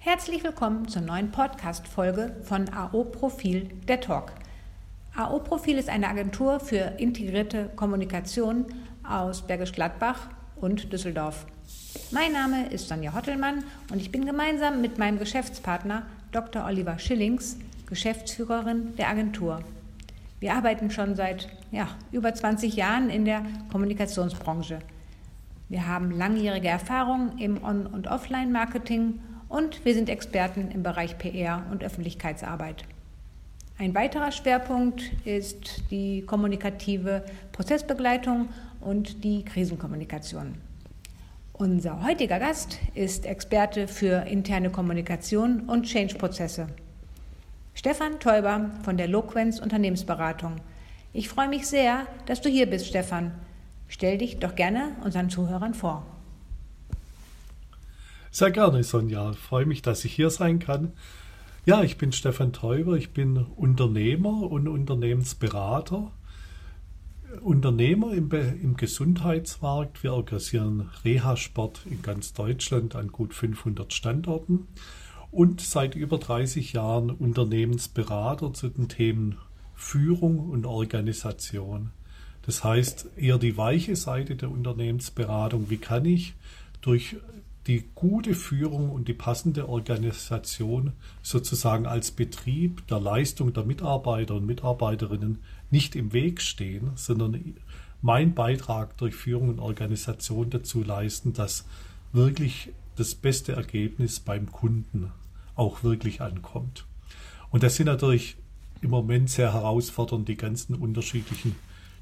[0.00, 4.32] Herzlich willkommen zur neuen Podcast-Folge von AO Profil, der Talk.
[5.16, 8.66] AO Profil ist eine Agentur für integrierte Kommunikation
[9.02, 11.46] aus Bergisch Gladbach und Düsseldorf.
[12.12, 16.64] Mein Name ist Sonja Hottelmann und ich bin gemeinsam mit meinem Geschäftspartner Dr.
[16.64, 19.64] Oliver Schillings Geschäftsführerin der Agentur.
[20.38, 23.42] Wir arbeiten schon seit ja, über 20 Jahren in der
[23.72, 24.78] Kommunikationsbranche.
[25.68, 31.64] Wir haben langjährige Erfahrung im On- und Offline-Marketing und wir sind Experten im Bereich PR
[31.70, 32.84] und Öffentlichkeitsarbeit.
[33.78, 38.48] Ein weiterer Schwerpunkt ist die kommunikative Prozessbegleitung
[38.80, 40.54] und die Krisenkommunikation.
[41.52, 46.68] Unser heutiger Gast ist Experte für interne Kommunikation und Change-Prozesse.
[47.74, 50.56] Stefan Teuber von der Loquenz Unternehmensberatung.
[51.12, 53.32] Ich freue mich sehr, dass du hier bist, Stefan.
[53.86, 56.04] Stell dich doch gerne unseren Zuhörern vor.
[58.38, 59.32] Sehr gerne, Sonja.
[59.32, 60.92] Freue mich, dass ich hier sein kann.
[61.66, 66.12] Ja, ich bin Stefan Teuber, ich bin Unternehmer und Unternehmensberater.
[67.40, 70.04] Unternehmer im, im Gesundheitsmarkt.
[70.04, 74.68] Wir organisieren Reha-Sport in ganz Deutschland an gut 500 Standorten
[75.32, 79.36] und seit über 30 Jahren Unternehmensberater zu den Themen
[79.74, 81.90] Führung und Organisation.
[82.42, 85.70] Das heißt eher die weiche Seite der Unternehmensberatung.
[85.70, 86.34] Wie kann ich
[86.82, 87.16] durch
[87.68, 94.46] die gute Führung und die passende Organisation sozusagen als Betrieb der Leistung der Mitarbeiter und
[94.46, 97.56] Mitarbeiterinnen nicht im Weg stehen, sondern
[98.00, 101.66] mein Beitrag durch Führung und Organisation dazu leisten, dass
[102.12, 105.12] wirklich das beste Ergebnis beim Kunden
[105.54, 106.86] auch wirklich ankommt.
[107.50, 108.36] Und das sind natürlich
[108.80, 111.54] im Moment sehr herausfordernd, die ganzen unterschiedlichen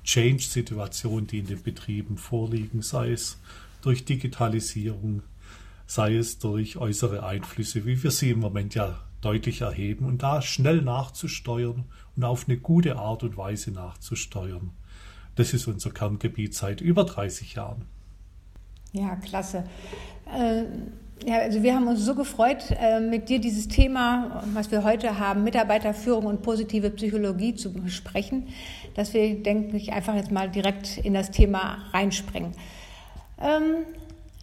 [0.05, 3.41] Change-Situationen, die in den Betrieben vorliegen, sei es
[3.83, 5.23] durch Digitalisierung,
[5.87, 10.43] sei es durch äußere Einflüsse, wie wir sie im Moment ja deutlich erheben und da
[10.43, 11.85] schnell nachzusteuern
[12.17, 14.71] und auf eine gute Art und Weise nachzusteuern.
[15.37, 17.87] Das ist unser Kerngebiet seit über 30 Jahren.
[18.93, 19.65] Ja, klasse.
[20.33, 20.65] Äh,
[21.25, 25.19] ja, also wir haben uns so gefreut, äh, mit dir dieses Thema, was wir heute
[25.19, 28.49] haben, Mitarbeiterführung und positive Psychologie zu besprechen,
[28.95, 32.53] dass wir, denke ich, einfach jetzt mal direkt in das Thema reinspringen.
[33.41, 33.85] Ähm,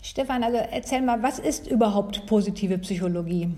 [0.03, 3.50] Stefan, also erzähl mal, was ist überhaupt positive Psychologie?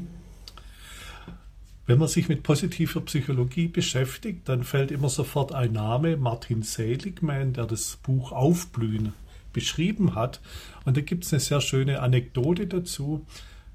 [1.88, 7.54] Wenn man sich mit positiver Psychologie beschäftigt, dann fällt immer sofort ein Name, Martin Seligman,
[7.54, 9.14] der das Buch Aufblühen
[9.54, 10.40] beschrieben hat.
[10.84, 13.26] Und da gibt es eine sehr schöne Anekdote dazu.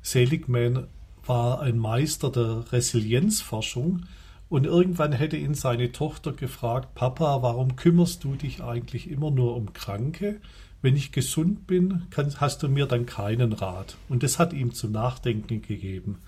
[0.02, 0.86] Seligman
[1.26, 4.04] war ein Meister der Resilienzforschung
[4.50, 9.56] und irgendwann hätte ihn seine Tochter gefragt, Papa, warum kümmerst du dich eigentlich immer nur
[9.56, 10.42] um Kranke?
[10.82, 13.96] Wenn ich gesund bin, kann, hast du mir dann keinen Rat.
[14.08, 16.18] Und das hat ihm zum Nachdenken gegeben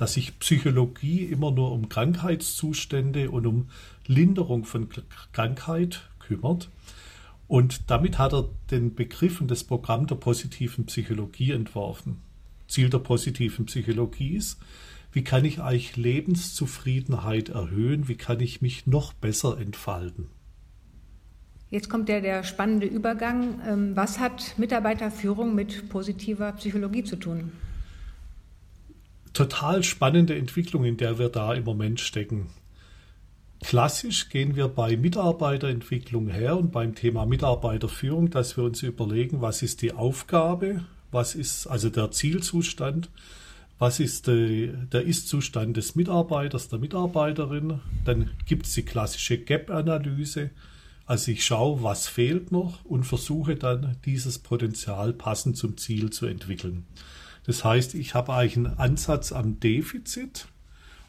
[0.00, 3.68] dass sich Psychologie immer nur um Krankheitszustände und um
[4.06, 4.88] Linderung von
[5.34, 6.70] Krankheit kümmert.
[7.48, 12.22] Und damit hat er den Begriff und das Programm der positiven Psychologie entworfen.
[12.66, 14.58] Ziel der positiven Psychologie ist,
[15.12, 20.28] wie kann ich eigentlich Lebenszufriedenheit erhöhen, wie kann ich mich noch besser entfalten.
[21.68, 23.60] Jetzt kommt ja der spannende Übergang.
[23.66, 27.52] Ähm, was hat Mitarbeiterführung mit positiver Psychologie zu tun?
[29.32, 32.48] total spannende Entwicklung, in der wir da im Moment stecken.
[33.62, 39.62] Klassisch gehen wir bei Mitarbeiterentwicklung her und beim Thema Mitarbeiterführung, dass wir uns überlegen, was
[39.62, 43.10] ist die Aufgabe, was ist also der Zielzustand,
[43.80, 47.80] was ist die, der Ist-Zustand des Mitarbeiters, der Mitarbeiterin.
[48.04, 50.50] Dann gibt es die klassische Gap-Analyse.
[51.06, 56.26] Also ich schaue, was fehlt noch und versuche dann dieses Potenzial passend zum Ziel zu
[56.26, 56.84] entwickeln.
[57.46, 60.46] Das heißt, ich habe eigentlich einen Ansatz am Defizit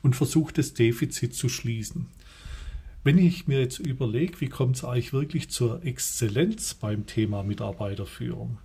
[0.01, 2.07] und versuche das Defizit zu schließen.
[3.03, 8.59] Wenn ich mir jetzt überlege, wie kommt es eigentlich wirklich zur Exzellenz beim Thema Mitarbeiterführung,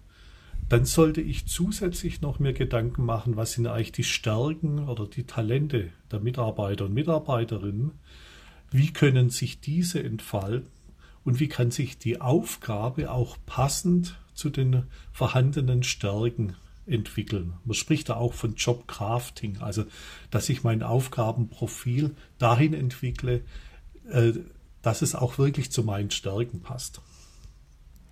[0.68, 5.24] dann sollte ich zusätzlich noch mir Gedanken machen, was sind eigentlich die Stärken oder die
[5.24, 7.92] Talente der Mitarbeiter und Mitarbeiterinnen,
[8.70, 10.68] wie können sich diese entfalten
[11.24, 16.54] und wie kann sich die Aufgabe auch passend zu den vorhandenen Stärken
[16.86, 17.54] entwickeln.
[17.64, 19.84] Man spricht da auch von Jobcrafting, also
[20.30, 23.42] dass ich mein Aufgabenprofil dahin entwickle,
[24.10, 24.32] äh,
[24.82, 27.00] dass es auch wirklich zu meinen Stärken passt.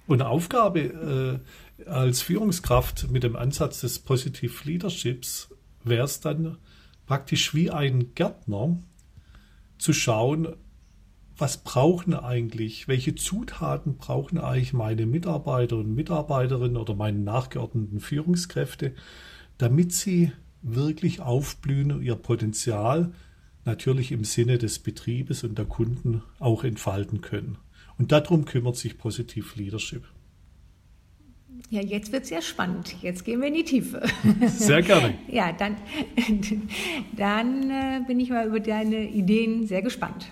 [0.06, 1.38] Und Aufgabe äh,
[1.86, 5.48] als Führungskraft mit dem Ansatz des Positive Leaderships
[5.82, 6.58] wäre es dann
[7.06, 8.78] praktisch wie ein Gärtner
[9.78, 10.48] zu schauen,
[11.36, 18.94] was brauchen eigentlich, welche Zutaten brauchen eigentlich meine Mitarbeiter und Mitarbeiterinnen oder meine nachgeordneten Führungskräfte,
[19.58, 20.32] damit sie
[20.62, 23.12] wirklich aufblühen und ihr Potenzial
[23.64, 27.58] natürlich im Sinne des Betriebes und der Kunden auch entfalten können.
[27.98, 30.04] Und darum kümmert sich Positiv Leadership.
[31.70, 32.94] Ja, jetzt wird es sehr spannend.
[33.02, 34.02] Jetzt gehen wir in die Tiefe.
[34.46, 35.14] Sehr gerne.
[35.28, 35.76] ja, dann,
[37.16, 40.30] dann äh, bin ich mal über deine Ideen sehr gespannt.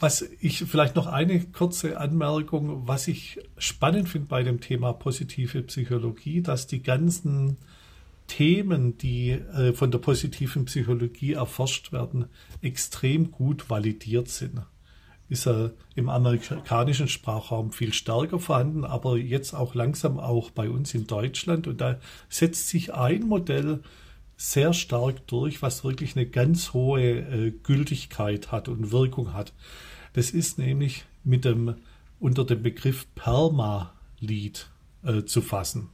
[0.00, 5.62] Was ich vielleicht noch eine kurze Anmerkung, was ich spannend finde bei dem Thema positive
[5.62, 7.56] Psychologie, dass die ganzen
[8.26, 12.26] Themen, die äh, von der positiven Psychologie erforscht werden,
[12.60, 14.62] extrem gut validiert sind
[15.34, 20.94] ist er im amerikanischen Sprachraum viel stärker vorhanden, aber jetzt auch langsam auch bei uns
[20.94, 21.66] in Deutschland.
[21.66, 21.98] Und da
[22.28, 23.80] setzt sich ein Modell
[24.36, 29.52] sehr stark durch, was wirklich eine ganz hohe äh, Gültigkeit hat und Wirkung hat.
[30.12, 31.74] Das ist nämlich mit dem
[32.20, 34.68] unter dem Begriff Perma-Lied
[35.02, 35.90] äh, zu fassen.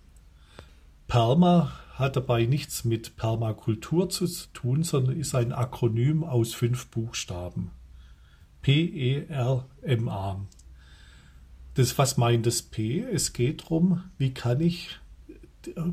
[1.09, 7.71] Perma hat dabei nichts mit Permakultur zu tun, sondern ist ein Akronym aus fünf Buchstaben.
[8.63, 10.47] P-E-R-M-A.
[11.75, 13.01] Das, was meint das P?
[13.01, 14.99] Es geht darum, wie kann ich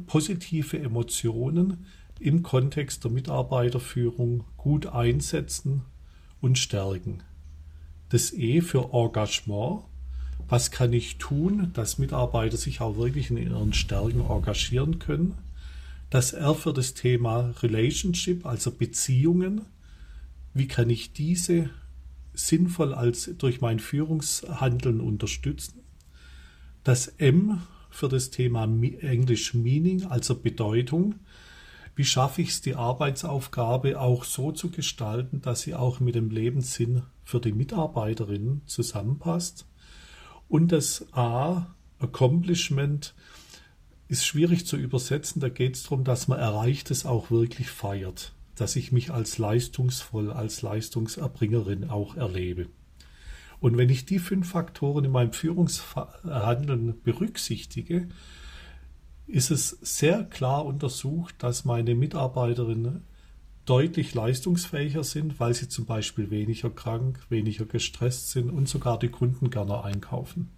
[0.08, 1.86] positive Emotionen
[2.19, 5.84] im Kontext der Mitarbeiterführung gut einsetzen
[6.42, 7.24] und stärken.
[8.10, 9.84] Das E für Engagement.
[10.50, 15.36] Was kann ich tun, dass Mitarbeiter sich auch wirklich in ihren Stärken engagieren können?
[16.10, 19.62] Das R für das Thema Relationship, also Beziehungen.
[20.54, 21.69] Wie kann ich diese
[22.38, 25.81] sinnvoll als durch mein Führungshandeln unterstützen.
[26.84, 31.16] Das M für das Thema Englisch Meaning, also Bedeutung.
[31.95, 36.30] Wie schaffe ich es, die Arbeitsaufgabe auch so zu gestalten, dass sie auch mit dem
[36.30, 39.66] Lebenssinn für die Mitarbeiterinnen zusammenpasst?
[40.48, 43.16] Und das A, Accomplishment,
[44.07, 45.42] ist schwierig zu übersetzen.
[45.42, 50.31] Da geht es darum, dass man Erreichtes auch wirklich feiert dass ich mich als leistungsvoll,
[50.31, 52.68] als Leistungserbringerin auch erlebe.
[53.59, 58.07] Und wenn ich die fünf Faktoren in meinem Führungshandeln berücksichtige,
[59.25, 63.04] ist es sehr klar untersucht, dass meine Mitarbeiterinnen
[63.65, 69.09] deutlich leistungsfähiger sind, weil sie zum Beispiel weniger krank, weniger gestresst sind und sogar die
[69.09, 70.50] Kunden gerne einkaufen.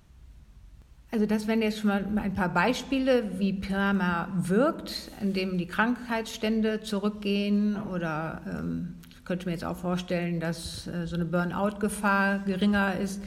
[1.12, 6.82] Also das wären jetzt schon mal ein paar Beispiele, wie Pirama wirkt, indem die Krankheitsstände
[6.82, 12.98] zurückgehen oder ähm, ich könnte mir jetzt auch vorstellen, dass äh, so eine Burnout-Gefahr geringer
[13.00, 13.22] ist.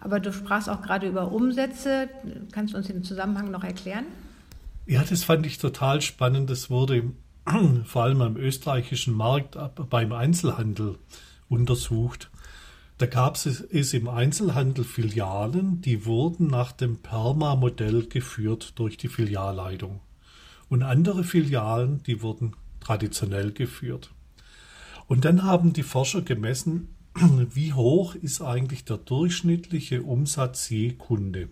[0.00, 2.08] Aber du sprachst auch gerade über Umsätze.
[2.52, 4.06] Kannst du uns den Zusammenhang noch erklären?
[4.86, 6.50] Ja, das fand ich total spannend.
[6.50, 7.12] Das wurde
[7.84, 9.56] vor allem am österreichischen Markt
[9.90, 10.98] beim Einzelhandel
[11.48, 12.30] untersucht.
[12.98, 20.00] Da gab es im Einzelhandel Filialen, die wurden nach dem Perma-Modell geführt durch die Filialleitung.
[20.68, 24.12] Und andere Filialen, die wurden traditionell geführt.
[25.06, 31.50] Und dann haben die Forscher gemessen, wie hoch ist eigentlich der durchschnittliche Umsatz je Kunde.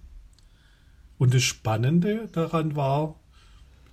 [1.16, 3.20] Und das Spannende daran war,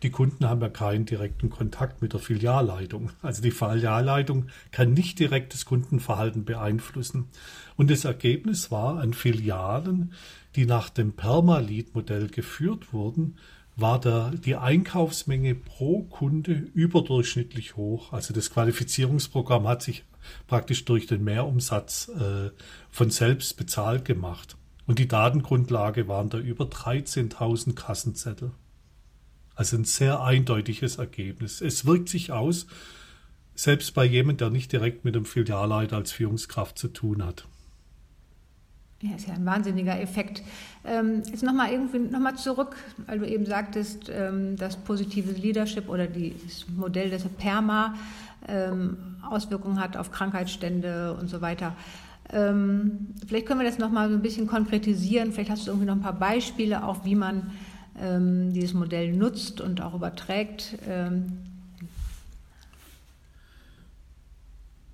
[0.04, 3.12] die Kunden haben ja keinen direkten Kontakt mit der Filialleitung.
[3.22, 7.30] Also die Filialleitung kann nicht direkt das Kundenverhalten beeinflussen.
[7.78, 10.14] Und das Ergebnis war, an Filialen,
[10.56, 13.38] die nach dem Permalit-Modell geführt wurden,
[13.76, 18.14] war der, die Einkaufsmenge pro Kunde überdurchschnittlich hoch.
[18.14, 20.04] Also das Qualifizierungsprogramm hat sich
[20.48, 22.52] praktisch durch den Mehrumsatz äh,
[22.92, 24.58] von selbst bezahlt gemacht.
[24.86, 28.52] Und die Datengrundlage waren da über 13.000 Kassenzettel.
[29.56, 31.62] Also ein sehr eindeutiges Ergebnis.
[31.62, 32.66] Es wirkt sich aus,
[33.56, 37.46] selbst bei jemandem, der nicht direkt mit dem Filialleiter als Führungskraft zu tun hat.
[39.02, 40.42] Ja, ist ja ein wahnsinniger Effekt.
[40.86, 46.08] Ähm, jetzt nochmal irgendwie nochmal zurück, weil du eben sagtest, ähm, dass positives Leadership oder
[46.08, 47.96] die, das Modell des PERMA
[48.48, 48.98] ähm,
[49.30, 51.76] Auswirkungen hat auf Krankheitsstände und so weiter.
[52.32, 55.34] Ähm, vielleicht können wir das nochmal so ein bisschen konkretisieren.
[55.34, 57.52] Vielleicht hast du irgendwie noch ein paar Beispiele, auch wie man
[58.00, 60.78] ähm, dieses Modell nutzt und auch überträgt.
[60.88, 61.40] Ähm.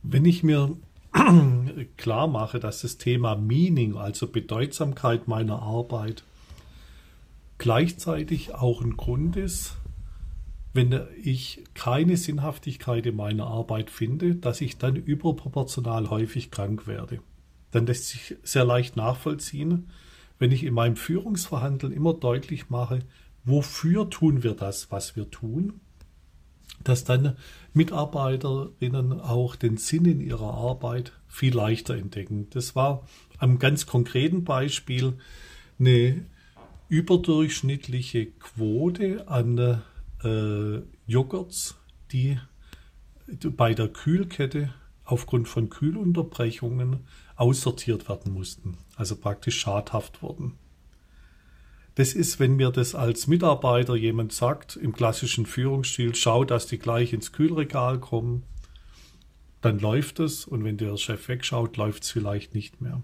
[0.03, 0.75] Wenn ich mir
[1.97, 6.23] klar mache, dass das Thema Meaning, also Bedeutsamkeit meiner Arbeit,
[7.57, 9.75] gleichzeitig auch ein Grund ist,
[10.73, 17.19] wenn ich keine Sinnhaftigkeit in meiner Arbeit finde, dass ich dann überproportional häufig krank werde.
[17.71, 19.89] Dann lässt sich sehr leicht nachvollziehen,
[20.39, 22.99] wenn ich in meinem Führungsverhandeln immer deutlich mache,
[23.43, 25.81] wofür tun wir das, was wir tun,
[26.83, 27.35] dass dann
[27.73, 32.47] Mitarbeiterinnen auch den Sinn in ihrer Arbeit viel leichter entdecken.
[32.51, 35.13] Das war am ganz konkreten Beispiel
[35.77, 36.25] eine
[36.87, 39.81] überdurchschnittliche Quote an
[40.23, 41.77] äh, Joghurts,
[42.11, 42.39] die
[43.55, 44.73] bei der Kühlkette
[45.11, 50.57] aufgrund von Kühlunterbrechungen aussortiert werden mussten, also praktisch schadhaft wurden.
[51.95, 56.77] Das ist, wenn mir das als Mitarbeiter jemand sagt, im klassischen Führungsstil, schau, dass die
[56.77, 58.43] gleich ins Kühlregal kommen,
[59.61, 63.01] dann läuft es und wenn der Chef wegschaut, läuft es vielleicht nicht mehr.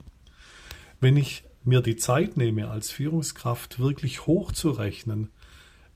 [1.01, 5.29] Wenn ich mir die Zeit nehme, als Führungskraft wirklich hochzurechnen,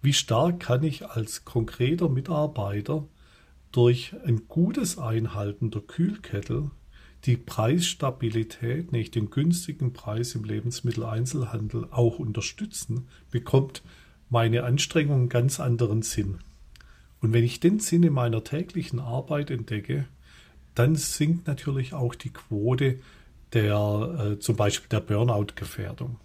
[0.01, 3.07] wie stark kann ich als konkreter Mitarbeiter
[3.71, 6.71] durch ein gutes Einhalten der Kühlkettel
[7.25, 13.83] die Preisstabilität, nicht den günstigen Preis im Lebensmitteleinzelhandel auch unterstützen, bekommt
[14.29, 16.39] meine Anstrengung einen ganz anderen Sinn.
[17.21, 20.07] Und wenn ich den Sinn in meiner täglichen Arbeit entdecke,
[20.75, 22.99] dann sinkt natürlich auch die Quote
[23.51, 26.17] der äh, zum Beispiel der Burnout-Gefährdung.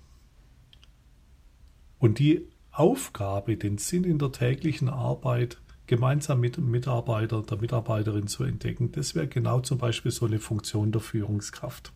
[1.99, 8.27] Und die Aufgabe, den Sinn in der täglichen Arbeit gemeinsam mit dem Mitarbeiter, der Mitarbeiterin
[8.27, 11.93] zu entdecken, das wäre genau zum Beispiel so eine Funktion der Führungskraft.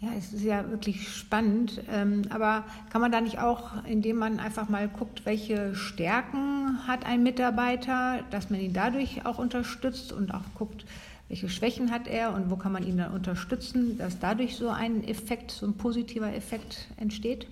[0.00, 1.82] Ja, es ist ja wirklich spannend.
[1.90, 7.04] Ähm, aber kann man da nicht auch, indem man einfach mal guckt, welche Stärken hat
[7.04, 10.84] ein Mitarbeiter, dass man ihn dadurch auch unterstützt und auch guckt,
[11.26, 15.02] welche Schwächen hat er und wo kann man ihn dann unterstützen, dass dadurch so ein
[15.02, 17.48] Effekt, so ein positiver Effekt entsteht?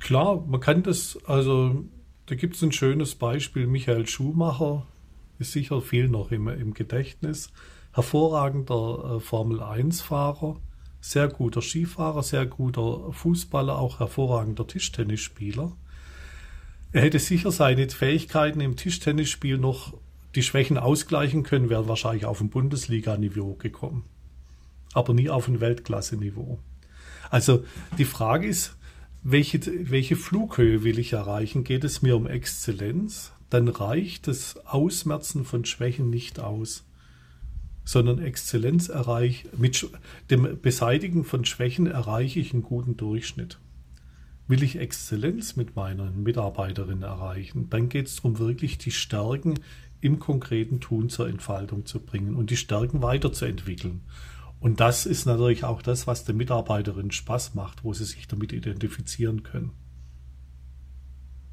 [0.00, 1.84] Klar, man kann das, also
[2.30, 4.86] da gibt es ein schönes Beispiel, Michael Schumacher
[5.40, 7.50] ist sicher viel noch im, im Gedächtnis,
[7.92, 10.60] hervorragender äh, Formel-1-Fahrer,
[11.00, 15.72] sehr guter Skifahrer, sehr guter Fußballer, auch hervorragender Tischtennisspieler.
[16.92, 19.94] Er hätte sicher seine Fähigkeiten im Tischtennisspiel noch
[20.36, 24.04] die Schwächen ausgleichen können, wäre wahrscheinlich auf ein Bundesliga-Niveau gekommen.
[24.92, 26.60] Aber nie auf ein Weltklasse-Niveau.
[27.28, 27.64] Also
[27.98, 28.76] die Frage ist,
[29.22, 29.60] welche,
[29.90, 31.64] welche Flughöhe will ich erreichen?
[31.64, 33.32] Geht es mir um Exzellenz?
[33.50, 36.84] Dann reicht das Ausmerzen von Schwächen nicht aus,
[37.84, 39.88] sondern Exzellenz erreiche, mit
[40.30, 43.58] dem Beseitigen von Schwächen erreiche ich einen guten Durchschnitt.
[44.46, 49.54] Will ich Exzellenz mit meinen Mitarbeiterinnen erreichen, dann geht es darum, wirklich die Stärken
[50.00, 54.00] im konkreten Tun zur Entfaltung zu bringen und die Stärken weiterzuentwickeln.
[54.60, 58.52] Und das ist natürlich auch das, was den Mitarbeiterinnen Spaß macht, wo sie sich damit
[58.52, 59.72] identifizieren können.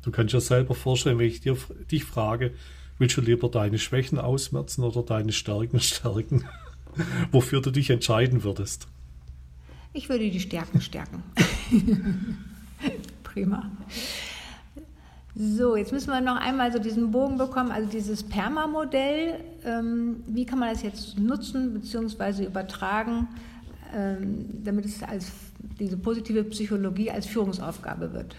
[0.04, 1.58] Du kannst dir selber vorstellen, wenn ich dir,
[1.90, 2.54] dich frage,
[2.98, 6.46] willst du lieber deine Schwächen ausmerzen oder deine Stärken stärken?
[7.32, 8.88] Wofür du dich entscheiden würdest?
[9.94, 11.24] Ich würde die Stärken stärken.
[13.24, 13.72] Prima.
[15.40, 19.40] So, jetzt müssen wir noch einmal so diesen Bogen bekommen, also dieses Perma-Modell.
[19.64, 22.46] Ähm, wie kann man das jetzt nutzen bzw.
[22.46, 23.28] übertragen,
[23.94, 25.32] ähm, damit es als
[25.80, 28.36] diese positive Psychologie als Führungsaufgabe wird?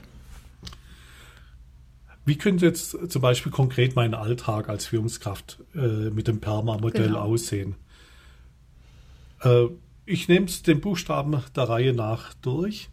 [2.25, 7.21] Wie könnte jetzt zum Beispiel konkret mein Alltag als Führungskraft äh, mit dem Perma-Modell genau.
[7.21, 7.77] aussehen?
[9.43, 9.67] Äh,
[10.05, 12.91] ich nehme es den Buchstaben der Reihe nach durch.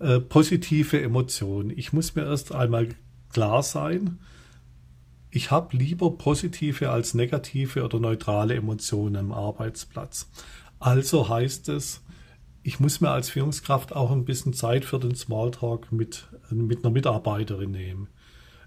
[0.00, 1.70] Äh, positive Emotionen.
[1.70, 2.88] Ich muss mir erst einmal
[3.34, 4.18] klar sein,
[5.30, 10.30] ich habe lieber positive als negative oder neutrale Emotionen am Arbeitsplatz.
[10.78, 12.02] Also heißt es,
[12.62, 16.92] ich muss mir als Führungskraft auch ein bisschen Zeit für den Smalltalk mit, mit einer
[16.92, 18.08] Mitarbeiterin nehmen.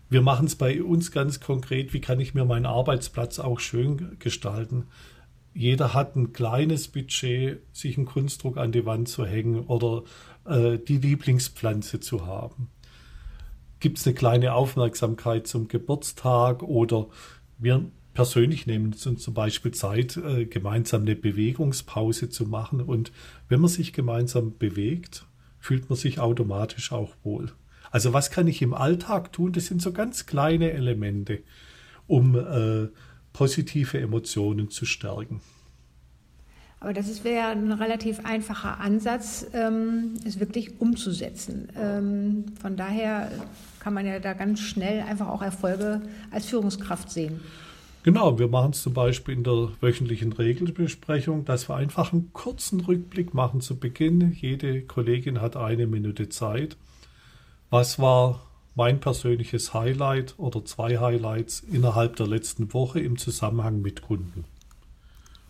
[0.09, 4.17] Wir machen es bei uns ganz konkret, wie kann ich mir meinen Arbeitsplatz auch schön
[4.19, 4.87] gestalten.
[5.53, 10.03] Jeder hat ein kleines Budget, sich einen Kunstdruck an die Wand zu hängen oder
[10.45, 12.69] äh, die Lieblingspflanze zu haben
[13.79, 17.07] gibt es eine kleine Aufmerksamkeit zum Geburtstag oder
[17.57, 22.81] wir persönlich nehmen uns zum Beispiel Zeit, äh, gemeinsam eine Bewegungspause zu machen.
[22.81, 23.11] Und
[23.47, 25.27] wenn man sich gemeinsam bewegt,
[25.59, 27.51] fühlt man sich automatisch auch wohl.
[27.91, 29.51] Also was kann ich im Alltag tun?
[29.51, 31.43] Das sind so ganz kleine Elemente,
[32.07, 32.87] um äh,
[33.33, 35.41] positive Emotionen zu stärken.
[36.79, 41.69] Aber das wäre ein relativ einfacher Ansatz, ähm, es wirklich umzusetzen.
[41.75, 43.31] Ähm, von daher
[43.79, 47.39] kann man ja da ganz schnell einfach auch Erfolge als Führungskraft sehen.
[48.03, 52.79] Genau, wir machen es zum Beispiel in der wöchentlichen Regelbesprechung, dass wir einfach einen kurzen
[52.79, 54.31] Rückblick machen zu Beginn.
[54.31, 56.77] Jede Kollegin hat eine Minute Zeit.
[57.69, 64.03] Was war mein persönliches Highlight oder zwei Highlights innerhalb der letzten Woche im Zusammenhang mit
[64.03, 64.45] Kunden?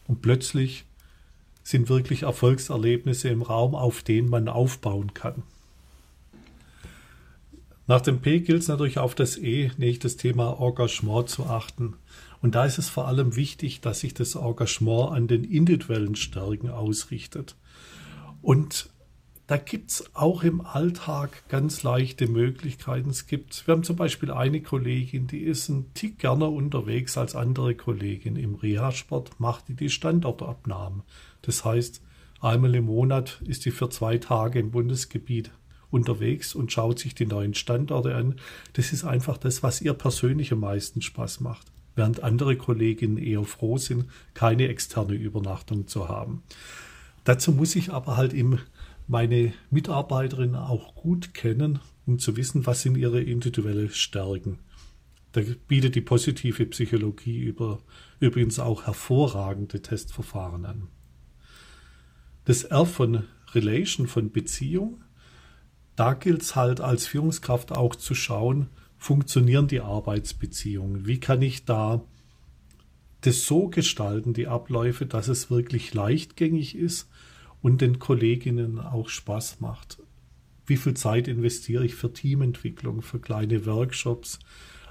[0.07, 0.85] Und plötzlich
[1.67, 5.43] sind wirklich Erfolgserlebnisse im Raum, auf denen man aufbauen kann.
[7.87, 11.95] Nach dem P gilt es natürlich auf das E, nämlich das Thema Engagement zu achten.
[12.41, 16.69] Und da ist es vor allem wichtig, dass sich das Engagement an den individuellen Stärken
[16.69, 17.57] ausrichtet.
[18.41, 18.89] Und
[19.47, 23.09] da gibt es auch im Alltag ganz leichte Möglichkeiten.
[23.09, 27.33] Es gibt, wir haben zum Beispiel eine Kollegin, die ist ein Tick gerne unterwegs als
[27.33, 28.35] andere Kollegin.
[28.35, 31.03] Im Reha-Sport macht die die Standortabnahmen.
[31.43, 32.01] Das heißt,
[32.41, 35.51] einmal im Monat ist sie für zwei Tage im Bundesgebiet
[35.91, 38.35] unterwegs und schaut sich die neuen Standorte an.
[38.73, 41.67] Das ist einfach das, was ihr persönlich am meisten Spaß macht.
[41.95, 46.43] Während andere Kolleginnen eher froh sind, keine externe Übernachtung zu haben.
[47.23, 48.59] Dazu muss ich aber halt im
[49.07, 54.59] meine Mitarbeiterinnen auch gut kennen, um zu wissen, was sind ihre individuellen Stärken.
[55.31, 57.79] Da bietet die positive Psychologie über,
[58.19, 60.87] übrigens auch hervorragende Testverfahren an.
[62.45, 63.23] Das R von
[63.53, 65.03] Relation, von Beziehung,
[65.95, 71.07] da gilt es halt als Führungskraft auch zu schauen, funktionieren die Arbeitsbeziehungen?
[71.07, 72.03] Wie kann ich da
[73.21, 77.09] das so gestalten, die Abläufe, dass es wirklich leichtgängig ist
[77.61, 79.99] und den Kolleginnen auch Spaß macht.
[80.65, 84.39] Wie viel Zeit investiere ich für Teamentwicklung, für kleine Workshops,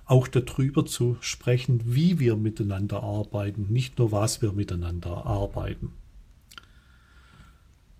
[0.06, 5.92] auch darüber zu sprechen, wie wir miteinander arbeiten, nicht nur was wir miteinander arbeiten.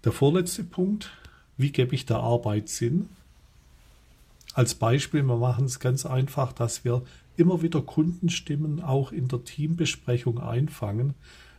[0.05, 1.11] Der vorletzte Punkt,
[1.57, 3.09] wie gebe ich der Arbeit Sinn?
[4.55, 7.03] Als Beispiel, wir machen es ganz einfach, dass wir
[7.37, 11.15] immer wieder Kundenstimmen auch in der Teambesprechung einfangen,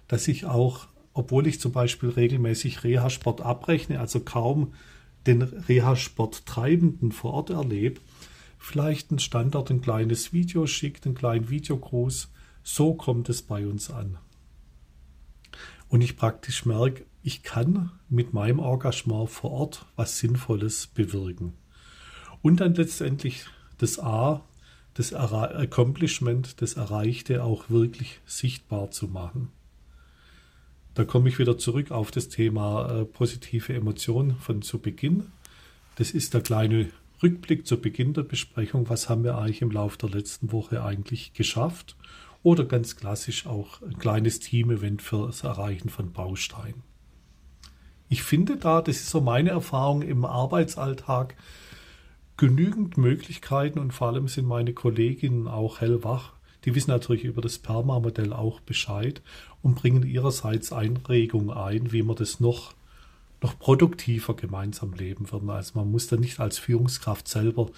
[0.07, 4.73] dass ich auch obwohl ich zum Beispiel regelmäßig Reha-Sport abrechne, also kaum
[5.25, 7.99] den Reha-Sport Treibenden vor Ort erlebe,
[8.59, 12.31] vielleicht ein Standard ein kleines Video schickt, einen kleinen Videogruß.
[12.61, 14.19] So kommt es bei uns an.
[15.87, 21.53] Und ich praktisch merke, ich kann mit meinem Engagement vor Ort was Sinnvolles bewirken.
[22.43, 23.45] Und dann letztendlich
[23.79, 24.45] das A,
[24.93, 29.51] das Accomplishment, das Erreichte auch wirklich sichtbar zu machen.
[30.97, 35.27] Da komme ich wieder zurück auf das Thema äh, positive Emotionen von zu Beginn.
[35.93, 36.89] Das ist der kleine
[37.21, 38.89] Rückblick zu Beginn der Besprechung.
[38.89, 41.95] Was haben wir eigentlich im Laufe der letzten Woche eigentlich geschafft?
[42.41, 46.81] Oder ganz klassisch auch ein kleines Team-Event für das Erreichen von Bausteinen.
[48.09, 51.35] Ich finde da, das ist so meine Erfahrung im Arbeitsalltag,
[52.37, 56.36] genügend Möglichkeiten und vor allem sind meine Kolleginnen auch hellwach,
[56.67, 59.21] die wissen natürlich über das Perma-Modell auch Bescheid
[59.61, 62.73] und bringen ihrerseits Einregungen ein, wie man das noch,
[63.41, 65.49] noch produktiver gemeinsam leben würden.
[65.49, 67.69] Also man muss da nicht als Führungskraft selber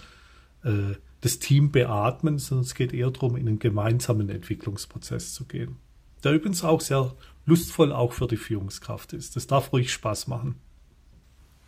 [0.63, 5.75] äh, das Team beatmen, sondern es geht eher darum, in einen gemeinsamen Entwicklungsprozess zu gehen.
[6.23, 7.13] Der übrigens auch sehr
[7.45, 9.35] lustvoll auch für die Führungskraft ist.
[9.35, 10.55] Das darf ruhig Spaß machen.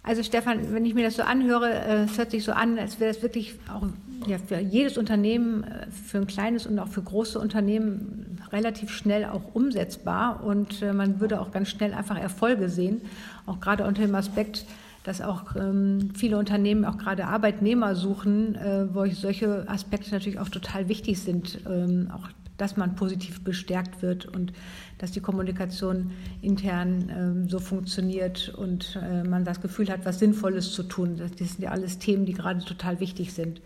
[0.03, 2.99] Also Stefan, wenn ich mir das so anhöre, äh, es hört sich so an, als
[2.99, 3.85] wäre es wirklich auch
[4.27, 9.25] ja, für jedes Unternehmen, äh, für ein kleines und auch für große Unternehmen relativ schnell
[9.25, 10.43] auch umsetzbar.
[10.43, 13.01] Und äh, man würde auch ganz schnell einfach Erfolge sehen,
[13.45, 14.65] auch gerade unter dem Aspekt,
[15.03, 20.49] dass auch ähm, viele Unternehmen auch gerade Arbeitnehmer suchen, äh, wo solche Aspekte natürlich auch
[20.49, 22.27] total wichtig sind, ähm, auch
[22.62, 24.54] dass man positiv bestärkt wird und
[25.00, 26.12] dass die Kommunikation
[26.43, 31.17] intern ähm, so funktioniert und äh, man das Gefühl hat, was Sinnvolles zu tun.
[31.17, 33.62] Das, das sind ja alles Themen, die gerade total wichtig sind.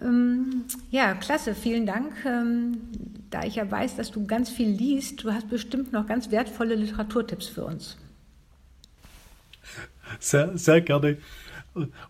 [0.00, 2.12] Ähm, ja, klasse, vielen Dank.
[2.24, 2.78] Ähm,
[3.30, 6.76] da ich ja weiß, dass du ganz viel liest, du hast bestimmt noch ganz wertvolle
[6.76, 7.96] Literaturtipps für uns.
[10.20, 11.18] Sehr, sehr gerne.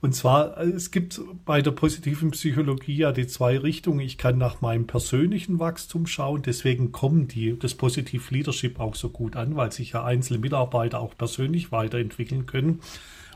[0.01, 4.01] Und zwar, es gibt bei der positiven Psychologie ja die zwei Richtungen.
[4.01, 6.43] Ich kann nach meinem persönlichen Wachstum schauen.
[6.43, 11.01] Deswegen kommen die, das Positiv Leadership auch so gut an, weil sich ja einzelne Mitarbeiter
[11.01, 12.81] auch persönlich weiterentwickeln können.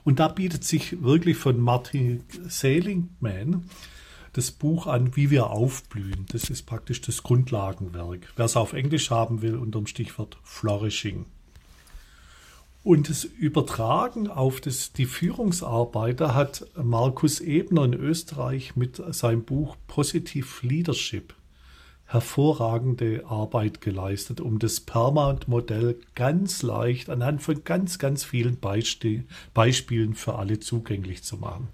[0.04, 3.64] Und da bietet sich wirklich von Martin Seligman
[4.32, 6.26] das Buch an, wie wir aufblühen.
[6.30, 8.32] Das ist praktisch das Grundlagenwerk.
[8.36, 11.26] Wer es auf Englisch haben will, unter dem Stichwort Flourishing.
[12.82, 19.44] Und das Übertragen auf das, die Führungsarbeit, da hat Markus Ebner in Österreich mit seinem
[19.44, 21.34] Buch Positive Leadership
[22.08, 29.04] hervorragende Arbeit geleistet, um das Permanent-Modell ganz leicht anhand von ganz, ganz vielen Beisp
[29.52, 31.68] Beispielen für alle zugänglich zu machen.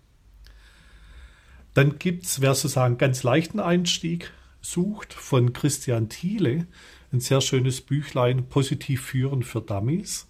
[1.72, 6.66] Dann gibt es, wer sozusagen ganz leichten Einstieg sucht, von Christian Thiele
[7.12, 10.26] ein sehr schönes Büchlein Positiv führen für Dummies.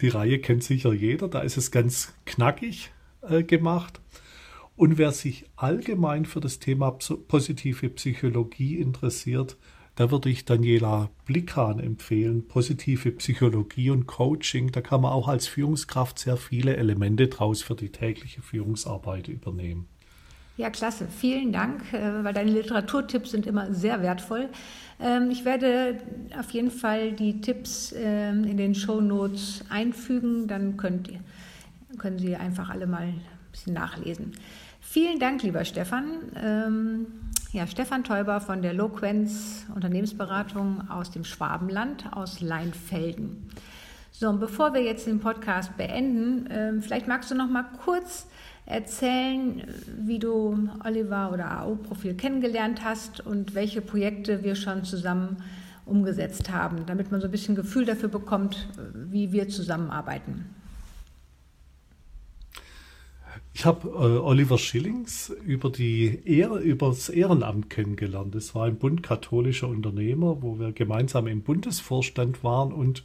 [0.00, 2.90] Die Reihe kennt sicher jeder, da ist es ganz knackig
[3.22, 4.00] äh, gemacht.
[4.76, 9.58] Und wer sich allgemein für das Thema positive Psychologie interessiert,
[9.94, 12.48] da würde ich Daniela Blickhahn empfehlen.
[12.48, 17.74] Positive Psychologie und Coaching, da kann man auch als Führungskraft sehr viele Elemente draus für
[17.74, 19.88] die tägliche Führungsarbeit übernehmen.
[20.60, 21.08] Ja, klasse.
[21.08, 24.50] Vielen Dank, äh, weil deine Literaturtipps sind immer sehr wertvoll.
[25.00, 25.96] Ähm, ich werde
[26.38, 30.48] auf jeden Fall die Tipps ähm, in den Show Notes einfügen.
[30.48, 31.20] Dann könnt ihr
[31.96, 34.32] können Sie einfach alle mal ein bisschen nachlesen.
[34.82, 36.04] Vielen Dank, lieber Stefan.
[36.36, 37.06] Ähm,
[37.52, 43.48] ja, Stefan Teuber von der Loquenz Unternehmensberatung aus dem Schwabenland, aus Leinfelden.
[44.12, 48.26] So, und bevor wir jetzt den Podcast beenden, vielleicht magst du noch mal kurz
[48.66, 49.62] erzählen,
[49.98, 55.42] wie du Oliver oder AO-Profil kennengelernt hast und welche Projekte wir schon zusammen
[55.86, 60.46] umgesetzt haben, damit man so ein bisschen Gefühl dafür bekommt, wie wir zusammenarbeiten.
[63.52, 68.34] Ich habe äh, Oliver Schillings über, die Ehre, über das Ehrenamt kennengelernt.
[68.34, 73.04] Das war ein bundkatholischer Unternehmer, wo wir gemeinsam im Bundesvorstand waren und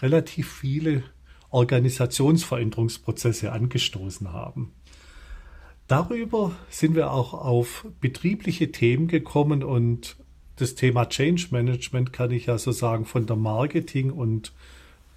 [0.00, 1.02] relativ viele
[1.50, 4.72] Organisationsveränderungsprozesse angestoßen haben.
[5.92, 10.16] Darüber sind wir auch auf betriebliche Themen gekommen und
[10.56, 14.54] das Thema Change Management kann ich ja so sagen von der Marketing- und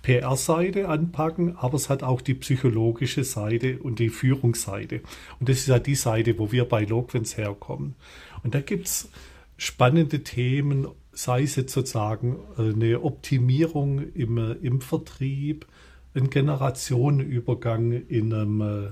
[0.01, 4.99] PR-Seite anpacken, aber es hat auch die psychologische Seite und die Führungsseite.
[5.39, 7.95] Und das ist ja die Seite, wo wir bei Loquens herkommen.
[8.43, 9.09] Und da gibt es
[9.55, 15.67] spannende Themen, sei es jetzt sozusagen äh, eine Optimierung im, äh, im Vertrieb,
[16.15, 18.91] ein Generationenübergang in einem, äh,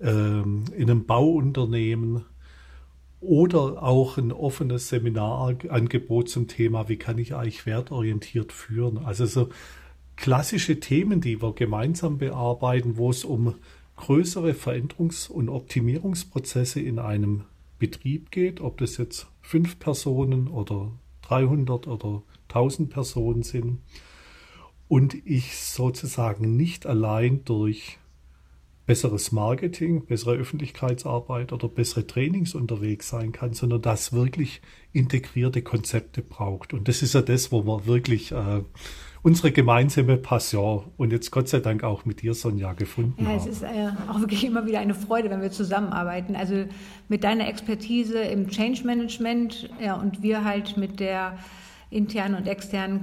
[0.00, 2.24] ähm, in einem Bauunternehmen
[3.20, 8.98] oder auch ein offenes Seminarangebot zum Thema, wie kann ich eigentlich wertorientiert führen.
[8.98, 9.50] Also so
[10.16, 13.54] klassische Themen, die wir gemeinsam bearbeiten, wo es um
[13.96, 17.42] größere Veränderungs- und Optimierungsprozesse in einem
[17.78, 20.90] Betrieb geht, ob das jetzt fünf Personen oder
[21.22, 23.80] 300 oder 1000 Personen sind.
[24.88, 27.98] Und ich sozusagen nicht allein durch
[28.90, 36.22] besseres Marketing, bessere Öffentlichkeitsarbeit oder bessere Trainings unterwegs sein kann, sondern das wirklich integrierte Konzepte
[36.22, 36.74] braucht.
[36.74, 38.62] Und das ist ja das, wo wir wirklich äh,
[39.22, 43.30] unsere gemeinsame Passion und jetzt Gott sei Dank auch mit dir, Sonja, gefunden haben.
[43.30, 46.34] Ja, es ist äh, auch wirklich immer wieder eine Freude, wenn wir zusammenarbeiten.
[46.34, 46.64] Also
[47.08, 51.38] mit deiner Expertise im Change Management ja, und wir halt mit der
[51.90, 53.02] internen und externen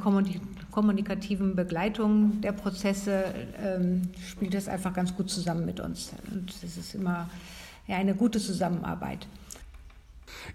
[0.72, 3.26] kommunikativen Begleitung der Prozesse
[3.62, 6.12] ähm, spielt das einfach ganz gut zusammen mit uns.
[6.32, 7.30] Und es ist immer
[7.88, 9.28] ja, eine gute Zusammenarbeit.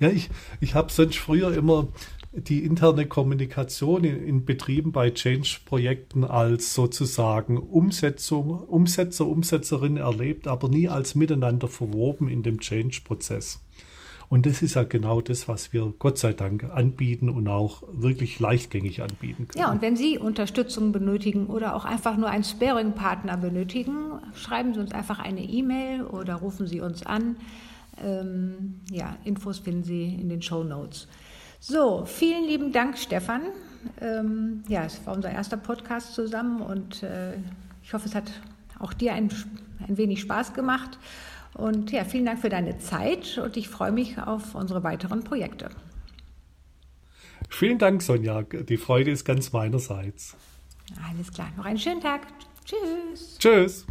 [0.00, 1.88] Ja, ich, ich habe sonst früher immer
[2.32, 10.68] die interne Kommunikation in, in Betrieben bei Change-Projekten als sozusagen Umsetzung, Umsetzer, Umsetzerin erlebt, aber
[10.68, 13.60] nie als miteinander verwoben in dem Change-Prozess.
[14.32, 18.40] Und das ist ja genau das, was wir Gott sei Dank anbieten und auch wirklich
[18.40, 19.62] leichtgängig anbieten können.
[19.62, 24.80] Ja, und wenn Sie Unterstützung benötigen oder auch einfach nur einen Sparing-Partner benötigen, schreiben Sie
[24.80, 27.36] uns einfach eine E-Mail oder rufen Sie uns an.
[28.02, 31.08] Ähm, ja, Infos finden Sie in den Show Notes.
[31.60, 33.42] So, vielen lieben Dank, Stefan.
[34.00, 37.34] Ähm, ja, es war unser erster Podcast zusammen und äh,
[37.82, 38.32] ich hoffe, es hat
[38.78, 39.28] auch dir ein,
[39.86, 40.98] ein wenig Spaß gemacht.
[41.54, 45.70] Und ja, vielen Dank für deine Zeit und ich freue mich auf unsere weiteren Projekte.
[47.48, 48.42] Vielen Dank, Sonja.
[48.42, 50.36] Die Freude ist ganz meinerseits.
[51.10, 51.48] Alles klar.
[51.56, 52.26] Noch einen schönen Tag.
[52.64, 53.38] Tschüss.
[53.38, 53.86] Tschüss.